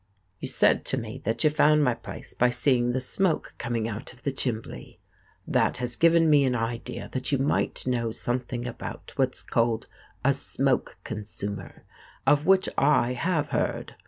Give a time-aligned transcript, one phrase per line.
[0.39, 4.13] You said to me that you found my place by seeing the smoke coming out
[4.13, 4.97] of the chimbley;
[5.45, 9.85] that has given me an idea that you might know something about what's called
[10.25, 11.85] a smoke consumer
[12.25, 13.93] of which I have heard.